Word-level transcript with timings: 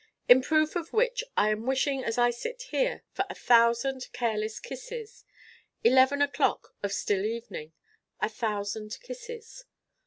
In 0.27 0.41
proof 0.41 0.75
of 0.75 0.93
which 0.93 1.23
I 1.37 1.49
am 1.51 1.67
wishing 1.67 2.03
as 2.03 2.17
I 2.17 2.31
sit 2.31 2.63
here 2.71 3.03
for 3.11 3.23
a 3.29 3.35
Thousand 3.35 4.07
careless 4.13 4.59
kisses: 4.59 5.25
eleven 5.83 6.23
o'clock 6.23 6.73
of 6.81 6.91
still 6.91 7.23
evening 7.23 7.73
a 8.19 8.27
Thousand 8.27 8.97
Kisses. 9.03 9.65